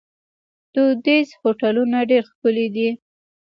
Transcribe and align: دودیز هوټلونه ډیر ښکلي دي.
دودیز 0.73 1.27
هوټلونه 1.41 1.97
ډیر 2.09 2.23
ښکلي 2.31 2.67
دي. 2.75 2.89